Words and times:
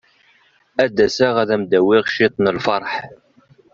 Ad 0.83 0.91
d-aseɣ 0.95 1.33
ad 1.41 1.49
am-d-awiɣ 1.55 2.05
ciṭ 2.15 2.35
n 2.39 2.51
lferḥ. 2.57 2.93